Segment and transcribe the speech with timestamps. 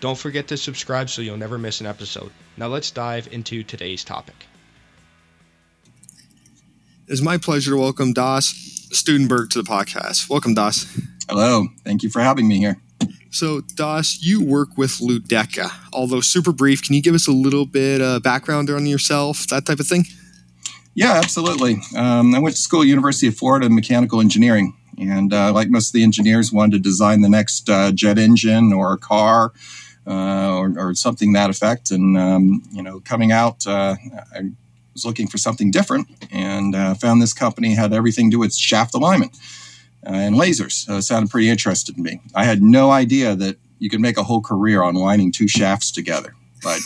[0.00, 2.30] Don't forget to subscribe so you'll never miss an episode.
[2.56, 4.46] Now let's dive into today's topic.
[7.08, 8.52] It's my pleasure to welcome Daus
[8.92, 10.30] Studenberg to the podcast.
[10.30, 10.86] Welcome, Daus.
[11.28, 11.66] Hello.
[11.84, 12.80] Thank you for having me here.
[13.30, 15.70] So, Daus, you work with Ludeca.
[15.92, 19.66] Although super brief, can you give us a little bit of background on yourself, that
[19.66, 20.04] type of thing?
[20.94, 21.78] Yeah, absolutely.
[21.96, 25.68] Um, I went to school at University of Florida in mechanical engineering, and uh, like
[25.68, 29.52] most of the engineers, wanted to design the next uh, jet engine or car
[30.08, 31.90] uh, or, or, something that effect.
[31.90, 33.96] And um, you know, coming out, uh,
[34.34, 34.50] I
[34.92, 38.54] was looking for something different, and uh, found this company had everything to do with
[38.54, 39.36] shaft alignment
[40.06, 40.72] uh, and lasers.
[40.72, 42.20] So it sounded pretty interesting to me.
[42.34, 45.90] I had no idea that you could make a whole career on lining two shafts
[45.90, 46.34] together.
[46.62, 46.80] But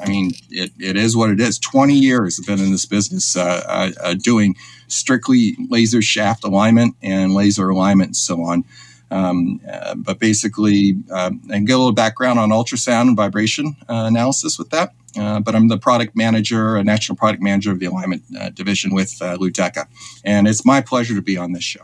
[0.00, 1.58] I mean, it, it is what it is.
[1.58, 4.54] 20 years I've been in this business uh, uh, doing
[4.88, 8.64] strictly laser shaft alignment and laser alignment and so on.
[9.12, 14.06] Um, uh, but basically, uh, and get a little background on ultrasound and vibration uh,
[14.08, 14.94] analysis with that.
[15.18, 18.94] Uh, but I'm the product manager, a national product manager of the alignment uh, division
[18.94, 19.86] with uh, Ludeca.
[20.24, 21.82] And it's my pleasure to be on this show.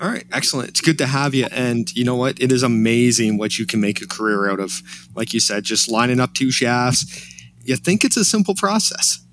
[0.00, 0.68] All right, excellent.
[0.68, 1.46] It's good to have you.
[1.50, 2.40] And you know what?
[2.40, 4.82] It is amazing what you can make a career out of.
[5.14, 7.26] Like you said, just lining up two shafts.
[7.64, 9.24] You think it's a simple process.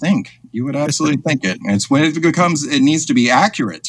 [0.00, 0.30] think.
[0.50, 1.58] You would absolutely think it.
[1.64, 3.88] It's when it becomes, it needs to be accurate.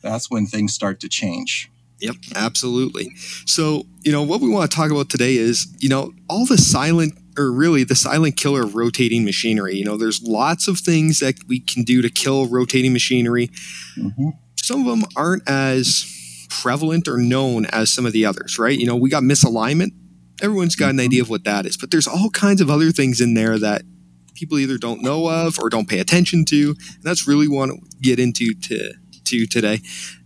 [0.00, 1.70] That's when things start to change.
[2.00, 3.10] Yep, absolutely.
[3.46, 6.58] So, you know, what we want to talk about today is, you know, all the
[6.58, 9.76] silent or really the silent killer of rotating machinery.
[9.76, 13.48] You know, there's lots of things that we can do to kill rotating machinery.
[13.96, 14.30] Mm-hmm.
[14.56, 18.76] Some of them aren't as prevalent or known as some of the others, right?
[18.76, 19.92] You know, we got misalignment.
[20.42, 23.20] Everyone's got an idea of what that is, but there's all kinds of other things
[23.20, 23.82] in there that
[24.34, 26.74] people either don't know of or don't pay attention to.
[26.78, 28.94] And that's really what to get into to,
[29.24, 29.80] to today.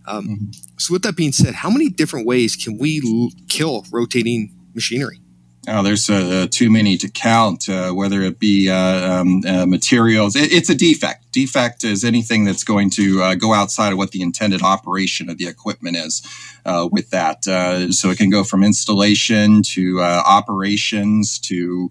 [0.05, 0.51] Um, mm-hmm.
[0.77, 5.19] So, with that being said, how many different ways can we l- kill rotating machinery?
[5.65, 10.35] Oh, there's uh, too many to count, uh, whether it be uh, um, uh, materials.
[10.35, 11.31] It, it's a defect.
[11.31, 15.37] Defect is anything that's going to uh, go outside of what the intended operation of
[15.37, 16.21] the equipment is
[16.65, 17.45] uh, with that.
[17.93, 21.89] so it can go from installation to operations to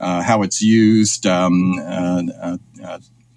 [0.00, 1.26] how it's used.
[1.26, 1.78] Um,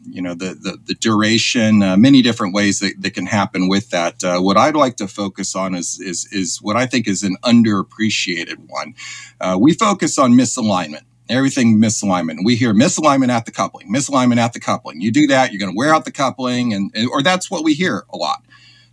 [0.10, 3.90] you know the the, the duration, uh, many different ways that, that can happen with
[3.90, 4.24] that.
[4.24, 7.38] Uh, what I'd like to focus on is is is what I think is an
[7.44, 8.96] underappreciated one.
[9.40, 11.02] Uh, we focus on misalignment.
[11.30, 12.46] Everything misalignment.
[12.46, 15.02] We hear misalignment at the coupling, misalignment at the coupling.
[15.02, 17.74] You do that, you're going to wear out the coupling, and, or that's what we
[17.74, 18.46] hear a lot.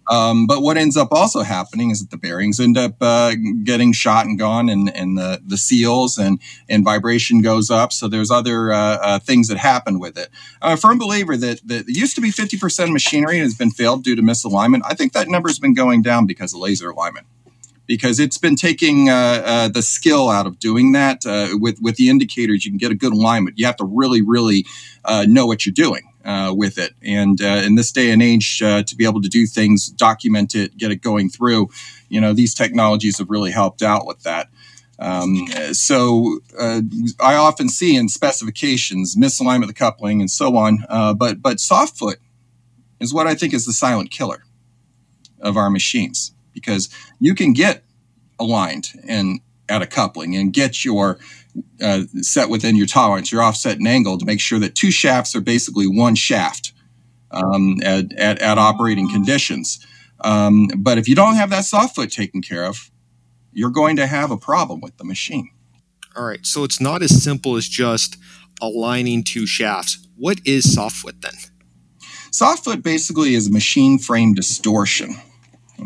[0.08, 3.92] Um, but what ends up also happening is that the bearings end up uh, getting
[3.92, 7.92] shot and gone, and, and the, the seals and, and vibration goes up.
[7.92, 10.28] So there's other uh, uh, things that happen with it.
[10.60, 14.16] I'm a firm believer that, that used to be 50% machinery has been failed due
[14.16, 14.82] to misalignment.
[14.84, 17.26] I think that number has been going down because of laser alignment.
[17.86, 21.96] Because it's been taking uh, uh, the skill out of doing that uh, with with
[21.96, 23.58] the indicators, you can get a good alignment.
[23.58, 24.64] You have to really, really
[25.26, 26.94] know what you're doing uh, with it.
[27.02, 30.54] And uh, in this day and age, uh, to be able to do things, document
[30.54, 31.70] it, get it going through,
[32.08, 34.48] you know, these technologies have really helped out with that.
[34.98, 36.80] Um, so uh,
[37.20, 41.58] I often see in specifications misalignment of the coupling and so on, uh, but but
[41.58, 42.18] soft foot
[43.00, 44.44] is what I think is the silent killer
[45.40, 46.88] of our machines because
[47.20, 47.84] you can get
[48.38, 51.18] aligned and at a coupling and get your
[51.80, 55.34] uh, set within your tolerance, your offset and angle to make sure that two shafts
[55.36, 56.72] are basically one shaft
[57.30, 59.84] um, at, at, at, operating conditions.
[60.22, 62.90] Um, but if you don't have that soft foot taken care of,
[63.52, 65.50] you're going to have a problem with the machine.
[66.16, 66.44] All right.
[66.46, 68.16] So it's not as simple as just
[68.60, 70.06] aligning two shafts.
[70.16, 71.34] What is soft foot then?
[72.30, 75.16] Soft foot basically is machine frame distortion.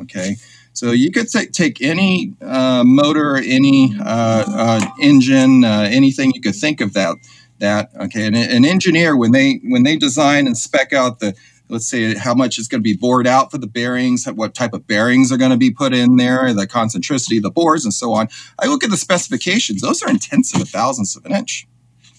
[0.02, 0.36] Okay.
[0.78, 6.40] So you could t- take any uh, motor, any uh, uh, engine, uh, anything you
[6.40, 7.16] could think of that.
[7.58, 11.34] That okay, and an engineer when they when they design and spec out the
[11.68, 14.72] let's say how much is going to be bored out for the bearings, what type
[14.72, 18.12] of bearings are going to be put in there, the concentricity, the bores, and so
[18.12, 18.28] on.
[18.60, 21.66] I look at the specifications; those are in tenths of a thousandths of an inch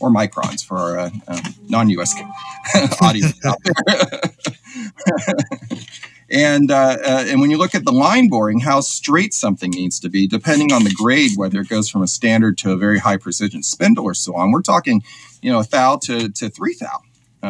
[0.01, 2.13] or microns for our uh, um, non-US
[3.01, 4.21] audience out there.
[6.31, 9.99] And uh, uh, and when you look at the line boring, how straight something needs
[10.01, 12.99] to be, depending on the grade, whether it goes from a standard to a very
[12.99, 15.01] high precision spindle or so on, we're talking,
[15.41, 17.01] you know, a thou to, to three thou
[17.41, 17.45] uh,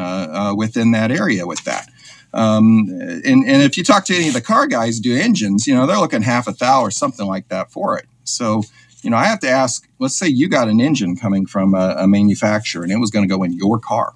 [0.51, 1.89] uh, within that area with that.
[2.33, 5.75] Um, and, and if you talk to any of the car guys do engines, you
[5.75, 8.05] know, they're looking half a thou or something like that for it.
[8.23, 8.63] So,
[9.01, 11.95] you know, I have to ask, let's say you got an engine coming from a,
[11.97, 14.13] a manufacturer and it was going to go in your car.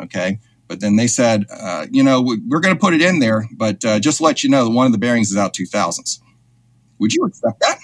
[0.00, 0.38] Okay.
[0.68, 3.84] But then they said, uh, you know, we're going to put it in there, but
[3.84, 6.20] uh, just let you know that one of the bearings is out 2000s.
[6.98, 7.78] Would you accept that?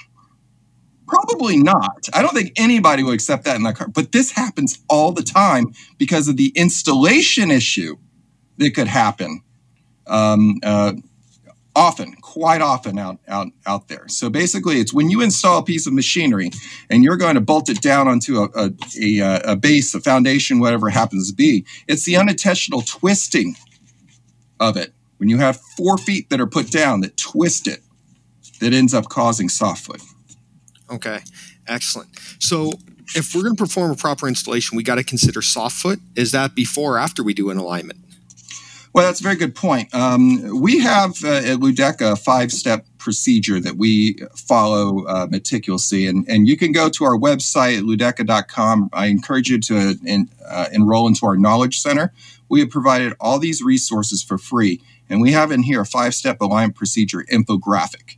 [1.07, 2.09] Probably not.
[2.15, 3.89] I don't think anybody would accept that in that car.
[3.89, 7.97] But this happens all the time because of the installation issue
[8.57, 9.43] that could happen.
[10.07, 10.95] Um, uh,
[11.75, 14.09] often, quite often out out out there.
[14.09, 16.51] So basically, it's when you install a piece of machinery
[16.91, 18.71] and you're going to bolt it down onto a a,
[19.01, 21.65] a, uh, a base, a foundation, whatever happens to be.
[21.89, 23.57] It's the unintentional twisting
[24.61, 24.93] of it.
[25.19, 27.81] When you have four feet that are put down that twist it,
[28.61, 30.03] that ends up causing soft foot.
[30.91, 31.21] Okay,
[31.67, 32.11] excellent.
[32.39, 32.73] So
[33.15, 36.01] if we're going to perform a proper installation, we got to consider soft foot.
[36.17, 38.02] Is that before or after we do an alignment?
[38.95, 39.95] Well, that's a very good point.
[39.95, 46.07] Um, we have uh, at Ludeca a five step procedure that we follow uh, meticulously,
[46.07, 48.91] and, and you can go to our website at ludeca.com.
[48.93, 49.97] I encourage you to
[50.47, 52.13] uh, enroll into our Knowledge Center.
[52.51, 56.15] We have provided all these resources for free, and we have in here a five
[56.15, 58.17] step alignment procedure infographic.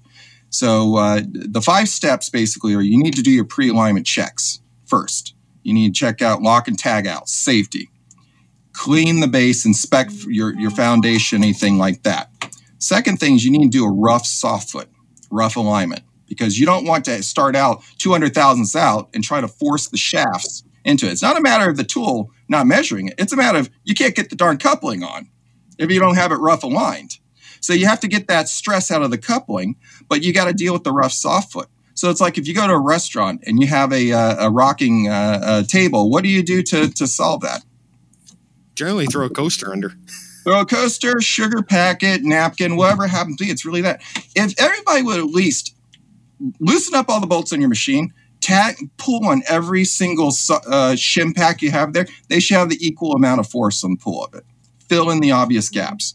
[0.51, 4.61] So uh, the five steps basically are you need to do your pre alignment checks
[4.87, 5.35] first.
[5.63, 7.91] You need to check out lock and tag out, safety
[8.75, 12.31] clean the base, inspect your, your foundation, anything like that.
[12.79, 14.89] Second thing is you need to do a rough soft foot,
[15.31, 19.49] rough alignment, because you don't want to start out 200 thousandths out and try to
[19.49, 21.13] force the shafts into it.
[21.13, 23.15] It's not a matter of the tool not measuring it.
[23.17, 25.29] It's a matter of you can't get the darn coupling on
[25.79, 27.19] if you don't have it rough aligned.
[27.61, 29.77] So you have to get that stress out of the coupling,
[30.09, 31.69] but you got to deal with the rough soft foot.
[31.95, 34.51] So it's like if you go to a restaurant and you have a, uh, a
[34.51, 37.65] rocking uh, uh, table, what do you do to, to solve that?
[38.75, 39.93] Generally throw a coaster under.
[40.45, 43.51] Throw a coaster, sugar packet, napkin, whatever happens to be.
[43.51, 44.03] It's really that.
[44.35, 45.75] If everybody would at least
[46.61, 51.35] loosen up all the bolts on your machine, tag, pull on every single uh, shim
[51.35, 54.35] pack you have there, they should have the equal amount of force on pull of
[54.35, 54.45] it.
[54.89, 56.15] Fill in the obvious gaps.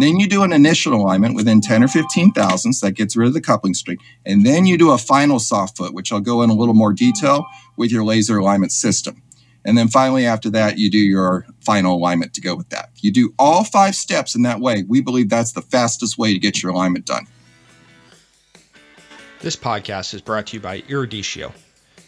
[0.00, 3.34] Then you do an initial alignment within 10 or 15 thousandths that gets rid of
[3.34, 3.98] the coupling strain.
[4.26, 6.92] And then you do a final soft foot, which I'll go in a little more
[6.92, 7.46] detail
[7.76, 9.22] with your laser alignment system.
[9.64, 12.90] And then finally, after that, you do your final alignment to go with that.
[13.00, 14.84] You do all five steps in that way.
[14.86, 17.26] We believe that's the fastest way to get your alignment done.
[19.40, 21.52] This podcast is brought to you by Eruditio.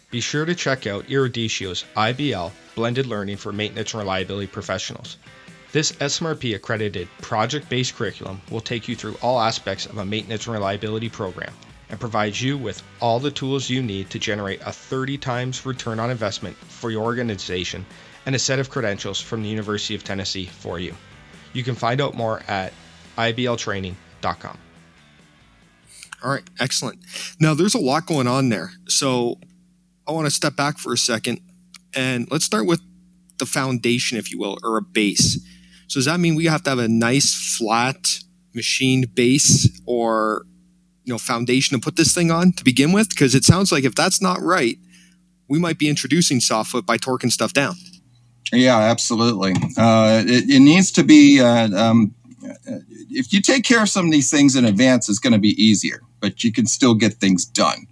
[0.09, 5.17] Be sure to check out Eruditio's IBL blended learning for maintenance and reliability professionals.
[5.71, 10.45] This SMRP accredited project based curriculum will take you through all aspects of a maintenance
[10.47, 11.53] and reliability program
[11.91, 15.99] and provides you with all the tools you need to generate a 30 times return
[15.99, 17.85] on investment for your organization
[18.25, 20.95] and a set of credentials from the University of Tennessee for you.
[21.53, 22.71] You can find out more at
[23.17, 24.57] ibltraining.com.
[26.23, 26.99] All right, excellent.
[27.39, 28.71] Now, there's a lot going on there.
[28.87, 29.39] So
[30.07, 31.41] I want to step back for a second
[31.93, 32.81] and let's start with
[33.37, 35.39] the foundation, if you will, or a base.
[35.87, 38.19] So does that mean we have to have a nice, flat,
[38.53, 40.45] machined base, or
[41.03, 43.09] you know foundation to put this thing on to begin with?
[43.09, 44.77] Because it sounds like if that's not right,
[45.47, 47.75] we might be introducing softfoot by torquing stuff down.
[48.53, 49.53] Yeah, absolutely.
[49.77, 51.39] Uh, it, it, needs to be.
[51.39, 52.13] Uh, um,
[53.09, 55.61] if you take care of some of these things in advance, it's going to be
[55.61, 57.87] easier, but you can still get things done.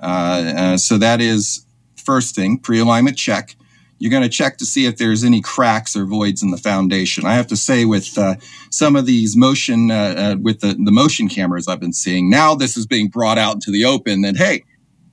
[0.00, 1.64] Uh, uh so that is
[1.96, 3.54] first thing pre-alignment check
[4.02, 7.24] you're going to check to see if there's any cracks or voids in the foundation.
[7.24, 8.34] I have to say, with uh,
[8.68, 12.56] some of these motion, uh, uh, with the, the motion cameras I've been seeing, now
[12.56, 14.64] this is being brought out into the open that, hey,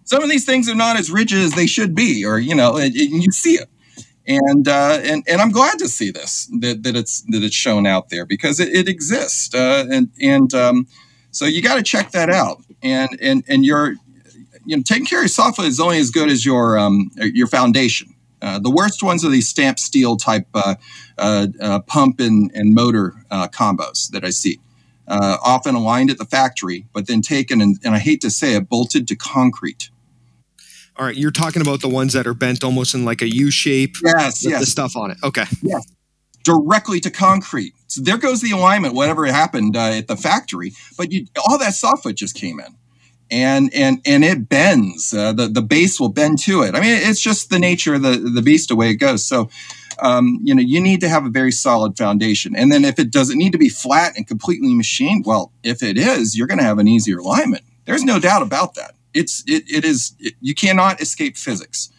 [0.06, 2.78] some of these things are not as rigid as they should be, or, you know,
[2.78, 3.70] and, you see it.
[4.26, 7.86] And, uh, and and I'm glad to see this that, that it's that it's shown
[7.86, 10.88] out there because it, it exists uh, and and um,
[11.32, 13.94] so you got to check that out and and and your
[14.68, 17.48] you know taking care of soft foot is only as good as your um, your
[17.48, 20.76] foundation uh, the worst ones are these stamped steel type uh,
[21.18, 24.60] uh, uh pump and, and motor uh, combos that I see.
[25.08, 28.70] often aligned at the factory, but then taken and, and I hate to say it,
[28.70, 29.90] bolted to concrete.
[30.98, 33.52] All right, you're talking about the ones that are bent almost in like a U
[33.52, 33.96] shape.
[34.04, 34.60] Yes, with yes.
[34.60, 35.18] The stuff on it.
[35.24, 35.46] Okay.
[35.62, 35.88] Yes.
[36.44, 37.74] Directly to concrete.
[37.88, 40.74] So there goes the alignment, whatever happened at the factory.
[40.98, 42.76] But you, all that softfoot just came in
[43.32, 45.14] and and and it bends.
[45.14, 46.76] Uh, the the base will bend to it.
[46.76, 49.26] I mean, it's just the nature of the the beast, the way it goes.
[49.26, 49.50] So.
[50.02, 52.56] um, you know, you need to have a very solid foundation.
[52.56, 55.98] And then if it doesn't need to be flat and completely machined, well, if it
[55.98, 57.64] is, you're going to have an easier alignment.
[57.86, 58.96] There's no doubt about that.
[59.14, 61.90] It's it, it is it, you cannot escape physics.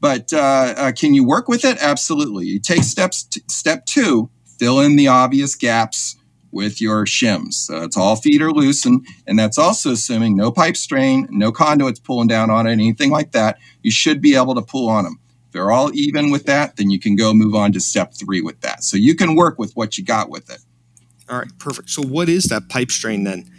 [0.00, 1.78] But uh, uh, can you work with it?
[1.80, 2.46] Absolutely.
[2.46, 3.24] You take steps.
[3.24, 6.16] T- step two: fill in the obvious gaps
[6.52, 7.54] with your shims.
[7.54, 11.50] So it's all feet are loose, and, and that's also assuming no pipe strain, no
[11.50, 13.58] conduits pulling down on it, anything like that.
[13.82, 15.18] You should be able to pull on them.
[15.46, 18.42] If they're all even with that, then you can go move on to step three
[18.42, 18.84] with that.
[18.84, 20.60] So you can work with what you got with it.
[21.28, 21.90] All right, perfect.
[21.90, 23.50] So what is that pipe strain then?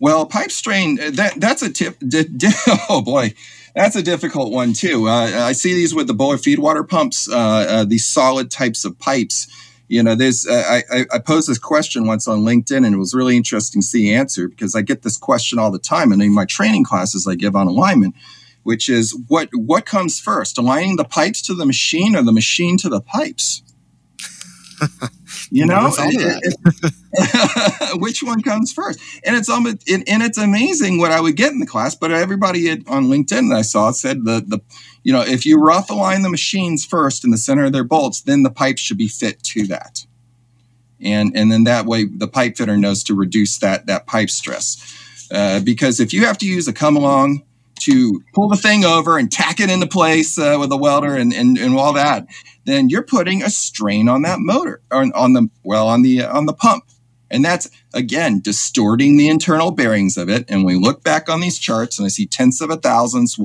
[0.00, 1.98] Well, pipe strain uh, that that's a tip.
[2.00, 2.48] Di, di,
[2.90, 3.32] oh boy,
[3.74, 5.08] that's a difficult one too.
[5.08, 7.28] Uh, I see these with the boiler feed water pumps.
[7.28, 9.46] Uh, uh, these solid types of pipes
[9.88, 13.14] you know there's uh, I, I posed this question once on linkedin and it was
[13.14, 16.12] really interesting to see the answer because i get this question all the time.
[16.12, 18.14] And in my training classes i give on alignment
[18.62, 22.76] which is what what comes first aligning the pipes to the machine or the machine
[22.78, 23.62] to the pipes?
[25.50, 25.90] You know?
[27.94, 28.98] Which one comes first?
[29.24, 32.10] And it's almost and, and it's amazing what i would get in the class but
[32.10, 34.60] everybody on linkedin that i saw said the the
[35.04, 38.22] you know, if you rough align the machines first in the center of their bolts,
[38.22, 40.06] then the pipes should be fit to that.
[41.00, 45.28] And, and then that way the pipe fitter knows to reduce that, that pipe stress.
[45.30, 47.42] Uh, because if you have to use a come along
[47.80, 51.34] to pull the thing over and tack it into place uh, with a welder and,
[51.34, 52.26] and, and all that,
[52.64, 56.46] then you're putting a strain on that motor or on the, well, on the, on
[56.46, 56.84] the pump.
[57.34, 60.44] And that's, again, distorting the internal bearings of it.
[60.48, 63.36] And when we look back on these charts and I see tenths of a thousandths,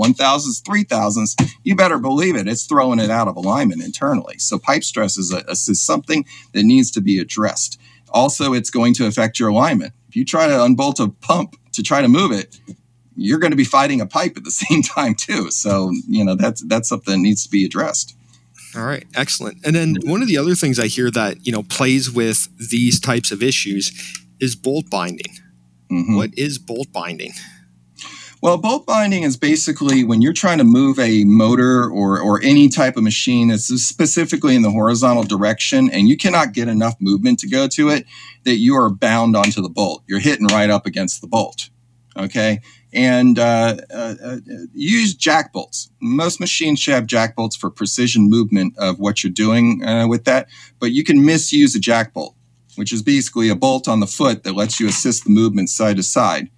[1.64, 2.48] you better believe it.
[2.48, 4.38] It's throwing it out of alignment internally.
[4.38, 7.82] So pipe stress is, a, is something that needs to be addressed.
[8.12, 9.94] Also, it's going to affect your alignment.
[10.08, 12.60] If you try to unbolt a pump to try to move it,
[13.16, 15.50] you're going to be fighting a pipe at the same time too.
[15.50, 18.16] So, you know, that's that's something that needs to be addressed.
[18.76, 19.66] All right, excellent.
[19.66, 23.00] And then one of the other things I hear that you know plays with these
[23.00, 23.92] types of issues
[24.40, 25.34] is bolt binding.
[25.92, 26.16] Mm-hmm.
[26.16, 27.34] What is bolt binding?
[28.42, 32.70] Well, bolt binding is basically when you're trying to move a motor or, or any
[32.70, 37.40] type of machine that's specifically in the horizontal direction and you cannot get enough movement
[37.40, 38.06] to go to it,
[38.46, 40.04] that you are bound onto the bolt.
[40.08, 41.70] You're hitting right up against the bolt.
[42.16, 44.38] Okay and uh, uh, uh,
[44.74, 45.92] use jack bolts.
[46.02, 50.26] Most machines should have jack bolts for precision movement of what you're doing uh, with
[50.26, 50.48] that,
[50.80, 52.36] but you can misuse a jack bolt,
[52.76, 55.98] which is basically a bolt on the foot that lets you assist the movement side
[55.98, 56.50] to side.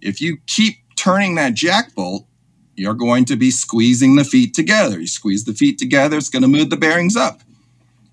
[0.00, 2.26] If you keep turning that jack bolt,
[2.74, 5.00] you're going to be squeezing the feet together.
[5.00, 7.40] You squeeze the feet together, it's going to move the bearings up.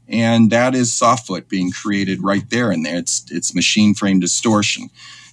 [0.08, 2.98] And that is soft foot being created right there and there.
[2.98, 4.90] It's, it's machine frame distortion.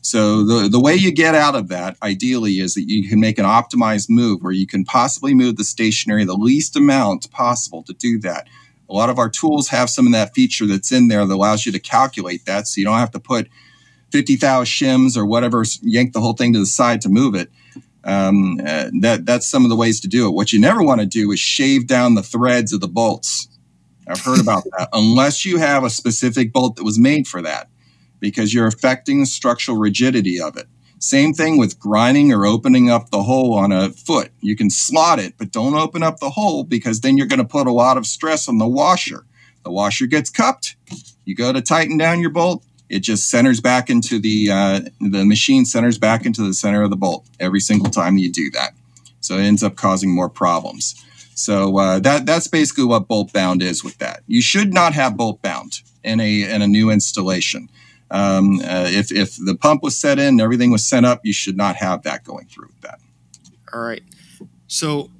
[0.06, 3.40] So the, the way you get out of that ideally is that you can make
[3.40, 7.92] an optimized move where you can possibly move the stationary the least amount possible to
[7.92, 8.46] do that.
[8.88, 11.66] A lot of our tools have some of that feature that's in there that allows
[11.66, 13.48] you to calculate that so you don't have to put
[14.12, 17.50] 50,000 shims or whatever, yank the whole thing to the side to move it.
[18.04, 20.34] Um, uh, that that's some of the ways to do it.
[20.34, 23.48] What you never want to do is shave down the threads of the bolts.
[24.06, 24.88] I've heard about that.
[24.92, 27.68] Unless you have a specific bolt that was made for that
[28.20, 30.66] because you're affecting the structural rigidity of it.
[30.98, 34.30] Same thing with grinding or opening up the hole on a foot.
[34.40, 37.44] You can slot it, but don't open up the hole because then you're going to
[37.44, 39.26] put a lot of stress on the washer.
[39.64, 40.76] The washer gets cupped.
[41.24, 45.24] You go to tighten down your bolt, it just centers back into the uh, the
[45.24, 48.74] machine centers back into the center of the bolt every single time you do that.
[49.20, 51.04] So it ends up causing more problems.
[51.34, 54.22] So uh, that that's basically what bolt bound is with that.
[54.26, 57.68] You should not have bolt bound in a in a new installation.
[58.10, 61.32] Um, uh, if, if the pump was set in and everything was set up, you
[61.32, 63.00] should not have that going through with that.
[63.72, 64.02] All right.
[64.68, 65.10] So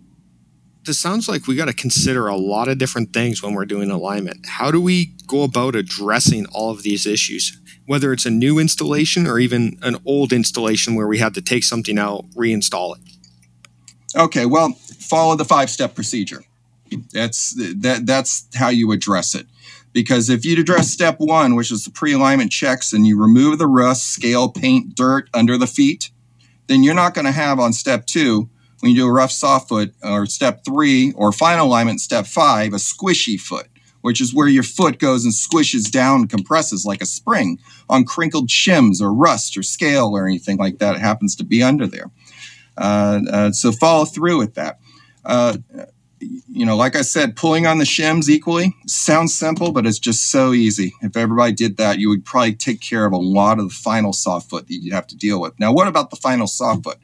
[0.85, 3.91] this sounds like we got to consider a lot of different things when we're doing
[3.91, 4.47] alignment.
[4.47, 7.61] How do we go about addressing all of these issues?
[7.87, 11.65] Whether it's a new installation or even an old installation where we had to take
[11.65, 13.03] something out, reinstall it.
[14.17, 16.43] Okay, well, follow the five step procedure.
[17.13, 19.47] That's that that's how you address it.
[19.97, 23.59] Because if you'd address step one, which is the pre alignment checks, and you remove
[23.59, 26.11] the rust, scale, paint, dirt under the feet,
[26.67, 28.51] then you're not going to have on step two,
[28.81, 32.75] when you do a rough soft foot, or step three, or final alignment, step five,
[32.75, 33.69] a squishy foot,
[34.03, 38.51] which is where your foot goes and squishes down compresses like a spring on crinkled
[38.51, 42.11] shims or rust or scale or anything like that happens to be under there.
[42.77, 44.79] Uh, uh, so follow through with that.
[45.25, 45.57] Uh,
[46.21, 50.31] you know, like I said, pulling on the shims equally sounds simple, but it's just
[50.31, 50.95] so easy.
[51.03, 54.13] If everybody did that, you would probably take care of a lot of the final
[54.13, 55.59] soft foot that you'd have to deal with.
[55.61, 56.99] Now, what about the final soft foot?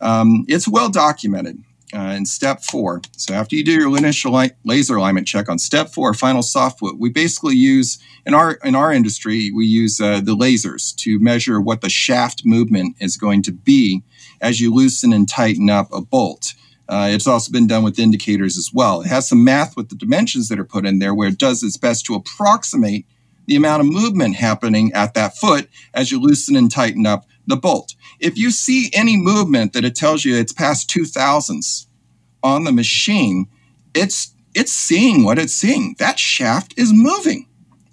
[0.00, 1.62] Um, it's well documented.
[1.92, 5.88] uh, in step four, so after you do your initial laser alignment check on step
[5.88, 10.20] four, final soft foot, we basically use in our in our industry we use uh,
[10.20, 14.02] the lasers to measure what the shaft movement is going to be
[14.40, 16.54] as you loosen and tighten up a bolt.
[16.90, 19.00] Uh, it's also been done with indicators as well.
[19.00, 21.62] It has some math with the dimensions that are put in there where it does
[21.62, 23.06] its best to approximate
[23.46, 27.56] the amount of movement happening at that foot as you loosen and tighten up the
[27.56, 27.94] bolt.
[28.18, 31.86] If you see any movement that it tells you it's past two thousandths
[32.42, 33.46] on the machine,
[33.94, 35.94] it's it's seeing what it's seeing.
[35.98, 37.46] That shaft is moving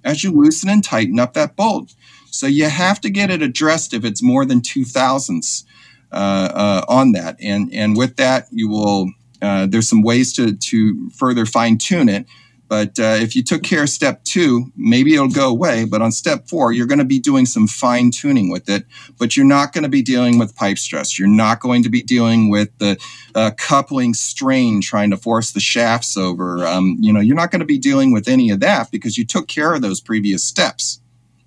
[0.03, 1.93] as you loosen and tighten up that bolt.
[2.31, 5.65] So you have to get it addressed if it's more than two thousandths
[6.11, 7.37] on that.
[7.41, 9.11] And and with that, you will.
[9.39, 12.25] Uh, there's some ways to to further fine tune it.
[12.69, 15.85] But uh, if you took care of step two, maybe it'll go away.
[15.85, 18.85] But on step four, you're going to be doing some fine tuning with it.
[19.17, 21.17] But you're not going to be dealing with pipe stress.
[21.17, 22.97] You're not going to be dealing with the
[23.35, 26.65] uh, coupling strain trying to force the shafts over.
[26.65, 29.25] Um, you know, you're not going to be dealing with any of that because you
[29.25, 30.99] took care of those previous steps.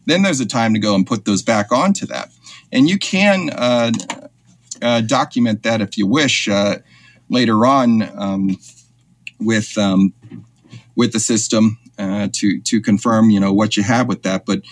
[0.06, 2.30] Then there's a time to go and put those back onto that.
[2.72, 3.92] And you can uh,
[4.82, 6.78] uh document that if you wish uh,
[7.28, 8.56] later on um,
[9.38, 9.76] with.
[9.78, 10.14] Um,
[10.96, 14.44] with the system uh, to to confirm you know what you have with that.
[14.44, 14.62] But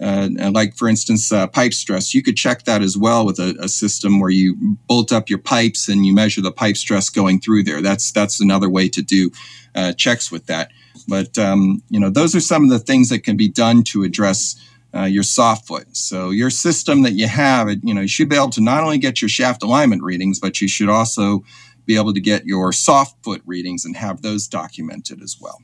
[0.00, 3.56] uh, like for instance, uh, pipe stress, you could check that as well with a,
[3.58, 7.40] a, system where you bolt up your pipes and you measure the pipe stress going
[7.40, 7.82] through there.
[7.82, 9.30] That's that's another way to do
[9.96, 10.70] checks with that.
[11.08, 14.04] But um, you know those are some of the things that can be done to
[14.04, 14.56] address.
[14.94, 15.86] Uh, your soft foot.
[15.94, 18.82] So your system that you have, it, you know, you should be able to not
[18.82, 21.44] only get your shaft alignment readings, but you should also
[21.84, 25.60] be able to get your soft foot readings and have those documented as well.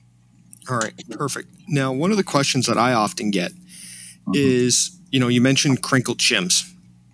[0.69, 1.49] All right, perfect.
[1.69, 4.33] Now, one of the questions that I often get mm-hmm.
[4.35, 6.71] is, you know, you mentioned crinkled shims.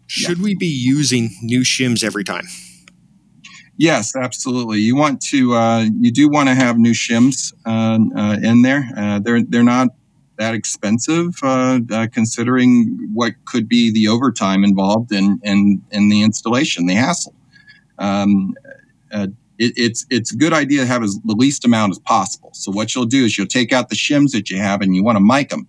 [0.07, 0.45] Should yeah.
[0.45, 2.47] we be using new shims every time?
[3.77, 4.81] Yes, absolutely.
[4.81, 8.91] You want to, uh, you do want to have new shims uh, uh, in there.
[8.97, 9.89] Uh, they're they're not
[10.41, 16.23] that expensive, uh, uh, considering what could be the overtime involved in in, in the
[16.23, 17.35] installation, the hassle.
[17.99, 18.55] Um,
[19.61, 22.51] it, it's it's a good idea to have as the least amount as possible.
[22.55, 25.05] So what you'll do is you'll take out the shims that you have and you
[25.05, 25.69] want to mic them.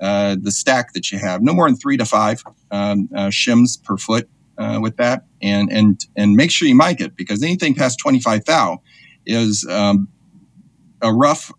[0.00, 3.82] Uh, the stack that you have, no more than three to five um, uh, shims
[3.82, 7.74] per foot uh, with that, and and and make sure you mic it because anything
[7.74, 8.82] past 25 thou
[9.26, 10.08] is um,
[11.00, 11.52] a rough.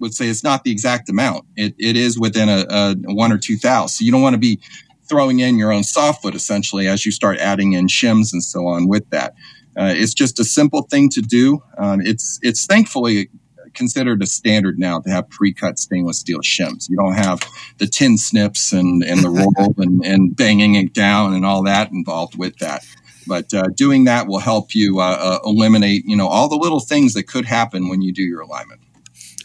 [0.00, 1.44] Would say it's not the exact amount.
[1.56, 3.86] It, it is within a, a one or two thou.
[3.86, 4.60] So you don't want to be
[5.08, 8.66] throwing in your own soft foot essentially as you start adding in shims and so
[8.66, 9.34] on with that.
[9.76, 11.62] Uh, it's just a simple thing to do.
[11.78, 13.28] Um, it's it's thankfully
[13.74, 16.88] considered a standard now to have pre-cut stainless steel shims.
[16.88, 17.40] You don't have
[17.78, 21.90] the tin snips and, and the roll and, and banging it down and all that
[21.92, 22.84] involved with that.
[23.26, 26.80] But uh, doing that will help you uh, uh, eliminate, you know, all the little
[26.80, 28.80] things that could happen when you do your alignment.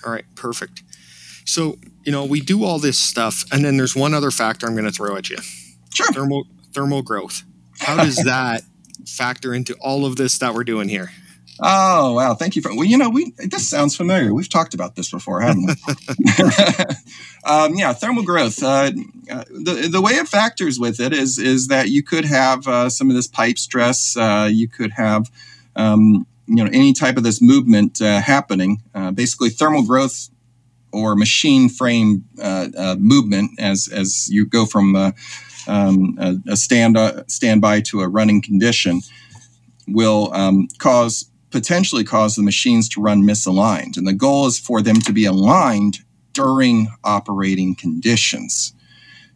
[0.06, 0.84] All right, perfect.
[1.46, 4.74] So, you know, we do all this stuff, and then there's one other factor I'm
[4.74, 5.38] going to throw at you.
[5.94, 6.12] Sure.
[6.12, 7.44] Thermal thermal growth.
[7.80, 8.62] How does that
[9.08, 11.12] factor into all of this that we're doing here?
[11.60, 12.34] Oh wow!
[12.34, 12.76] Thank you for.
[12.76, 14.34] Well, you know, we this sounds familiar.
[14.34, 15.74] We've talked about this before, haven't we?
[17.46, 18.62] um, yeah, thermal growth.
[18.62, 18.92] Uh,
[19.32, 22.90] uh, the the way it factors with it is is that you could have uh,
[22.90, 24.18] some of this pipe stress.
[24.18, 25.32] Uh, you could have
[25.78, 28.82] um, you know any type of this movement uh, happening.
[28.94, 30.30] Uh, basically, thermal growth
[30.92, 32.26] or machine frame
[32.98, 35.14] movement as as you go from
[35.68, 39.02] um, a, a, stand uh, standby to a running condition
[39.88, 43.98] will um, cause potentially cause the machines to run misaligned.
[43.98, 46.00] And the goal is for them to be aligned
[46.34, 48.74] during operating conditions.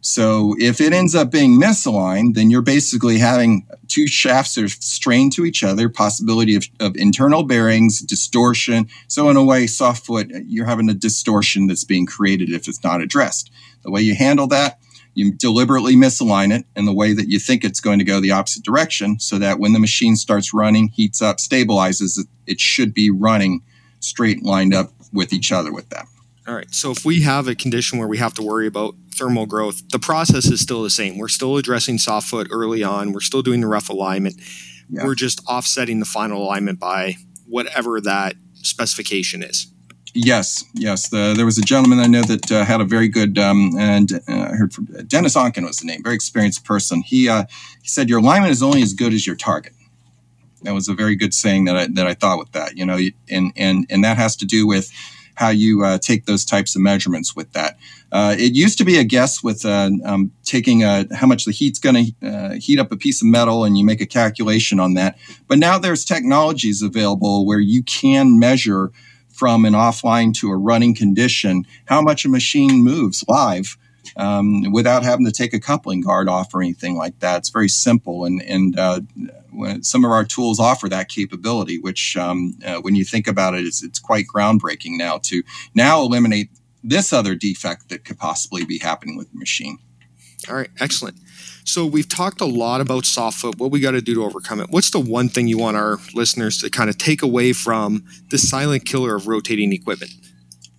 [0.02, 5.32] So if it ends up being misaligned, then you're basically having two shafts are strained
[5.32, 8.88] to each other, possibility of, of internal bearings, distortion.
[9.08, 12.82] So in a way, soft foot, you're having a distortion that's being created if it's
[12.82, 13.50] not addressed.
[13.82, 14.78] The way you handle that
[15.14, 18.30] you deliberately misalign it in the way that you think it's going to go the
[18.30, 22.94] opposite direction so that when the machine starts running, heats up, stabilizes, it, it should
[22.94, 23.62] be running
[23.98, 26.06] straight lined up with each other with that.
[26.50, 26.74] All right.
[26.74, 30.00] So if we have a condition where we have to worry about thermal growth, the
[30.00, 31.16] process is still the same.
[31.16, 33.12] We're still addressing soft foot early on.
[33.12, 34.34] We're still doing the rough alignment.
[34.88, 35.04] Yeah.
[35.04, 39.68] We're just offsetting the final alignment by whatever that specification is.
[40.12, 41.08] Yes, yes.
[41.10, 44.14] The, there was a gentleman I know that uh, had a very good, um, and
[44.28, 47.02] uh, I heard from Dennis Onken was the name, very experienced person.
[47.02, 47.44] He uh,
[47.80, 49.72] he said your alignment is only as good as your target.
[50.62, 52.76] That was a very good saying that I that I thought with that.
[52.76, 54.90] You know, and and and that has to do with
[55.40, 57.78] how you uh, take those types of measurements with that.
[58.12, 61.50] Uh, it used to be a guess with uh, um, taking a, how much the
[61.50, 64.78] heat's going to uh, heat up a piece of metal and you make a calculation
[64.78, 65.16] on that.
[65.48, 68.92] But now there's technologies available where you can measure
[69.30, 73.78] from an offline to a running condition how much a machine moves live
[74.16, 77.38] um, without having to take a coupling guard off or anything like that.
[77.38, 79.00] It's very simple, and and uh,
[79.82, 81.78] some of our tools offer that capability.
[81.78, 85.42] Which, um, uh, when you think about it, it's, it's quite groundbreaking now to
[85.74, 86.50] now eliminate
[86.82, 89.78] this other defect that could possibly be happening with the machine.
[90.48, 91.18] All right, excellent.
[91.64, 94.60] So we've talked a lot about soft foot, what we got to do to overcome
[94.60, 94.70] it.
[94.70, 98.38] What's the one thing you want our listeners to kind of take away from the
[98.38, 100.12] silent killer of rotating equipment?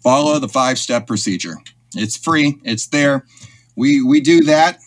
[0.04, 1.58] Follow the five step procedure.
[1.96, 2.60] It's free.
[2.64, 3.26] It's there.
[3.76, 4.80] We we do that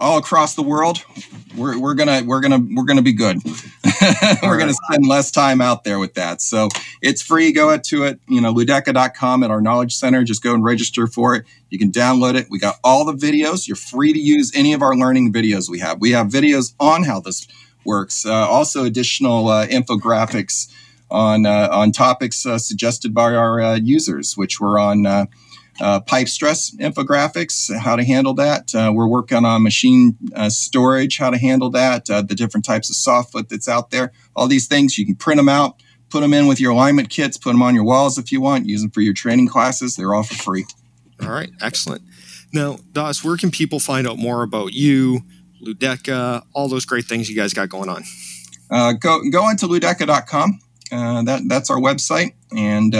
[0.00, 1.04] all across the world.
[1.56, 3.38] We're, we're gonna we're gonna we're gonna be good.
[4.42, 6.40] we're gonna spend less time out there with that.
[6.40, 6.68] So
[7.00, 7.52] it's free.
[7.52, 8.20] Go out to it.
[8.28, 10.24] You know, Ludeca.com at our knowledge center.
[10.24, 11.44] Just go and register for it.
[11.70, 12.48] You can download it.
[12.50, 13.68] We got all the videos.
[13.68, 16.00] You're free to use any of our learning videos we have.
[16.00, 17.46] We have videos on how this
[17.84, 18.26] works.
[18.26, 20.70] Uh, also, additional uh, infographics
[21.10, 25.28] on uh, on topics uh, suggested by our uh, users, which were on
[25.80, 28.74] uh, pipe stress infographics, how to handle that.
[28.74, 32.90] Uh, we're working on machine uh, storage, how to handle that, uh, the different types
[32.90, 34.12] of softfoot that's out there.
[34.36, 37.36] All these things, you can print them out, put them in with your alignment kits,
[37.36, 39.96] put them on your walls if you want, use them for your training classes.
[39.96, 40.64] They're all for free.
[41.22, 42.02] All right, excellent.
[42.52, 45.22] Now, Daus, where can people find out more about you,
[45.64, 48.04] Ludeca, all those great things you guys got going on?
[48.70, 50.60] Uh, go go into ludeca.com.
[50.92, 52.94] Uh, that that's our website, and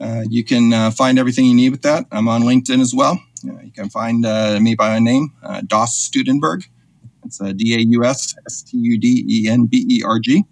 [0.00, 2.06] uh, you can uh, find everything you need with that.
[2.10, 3.20] I'm on LinkedIn as well.
[3.46, 6.64] Uh, you can find uh, me by my name, uh, Daus Studenberg.
[7.24, 10.44] It's D A U S S T U D E N B E R G.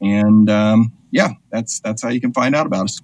[0.00, 3.00] And um, yeah, that's that's how you can find out about us.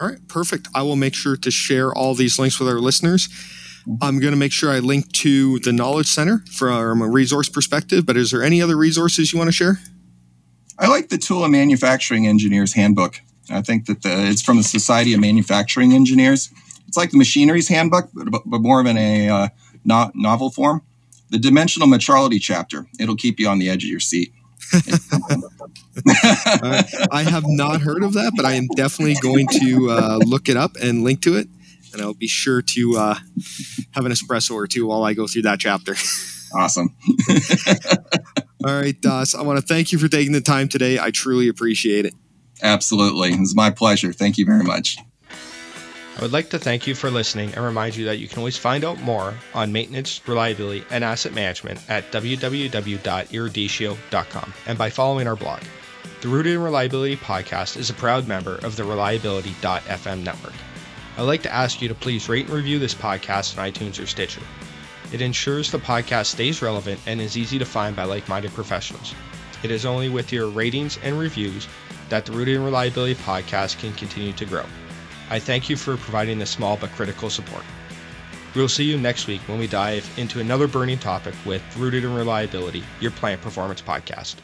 [0.00, 0.68] All right, perfect.
[0.74, 3.28] I will make sure to share all these links with our listeners.
[4.00, 8.06] I'm going to make sure I link to the Knowledge Center from a resource perspective,
[8.06, 9.78] but is there any other resources you want to share?
[10.78, 13.20] I like the Tool and Manufacturing Engineers Handbook.
[13.50, 16.50] I think that the, it's from the Society of Manufacturing Engineers.
[16.88, 19.48] It's like the Machinery's Handbook, but, but more of in a uh,
[19.84, 20.82] no, novel form.
[21.30, 22.86] The Dimensional Metrology chapter.
[22.98, 24.32] It'll keep you on the edge of your seat.
[24.72, 24.82] uh,
[27.10, 30.56] I have not heard of that, but I am definitely going to uh, look it
[30.56, 31.48] up and link to it.
[31.92, 33.14] And I'll be sure to uh,
[33.92, 35.94] have an espresso or two while I go through that chapter.
[36.54, 36.94] Awesome.
[38.64, 40.98] All right, Daus, I want to thank you for taking the time today.
[40.98, 42.14] I truly appreciate it.
[42.64, 43.32] Absolutely.
[43.32, 44.12] It's my pleasure.
[44.12, 44.98] Thank you very much.
[46.16, 48.56] I would like to thank you for listening and remind you that you can always
[48.56, 55.36] find out more on maintenance, reliability, and asset management at www.eruditio.com and by following our
[55.36, 55.60] blog.
[56.20, 60.54] The Rooted in Reliability podcast is a proud member of the Reliability.fm network.
[61.18, 64.06] I'd like to ask you to please rate and review this podcast on iTunes or
[64.06, 64.40] Stitcher.
[65.12, 69.14] It ensures the podcast stays relevant and is easy to find by like minded professionals.
[69.64, 71.68] It is only with your ratings and reviews
[72.08, 74.64] that the Rooted in Reliability podcast can continue to grow.
[75.30, 77.64] I thank you for providing this small but critical support.
[78.54, 82.14] We'll see you next week when we dive into another burning topic with Rooted in
[82.14, 84.36] Reliability, your plant performance podcast.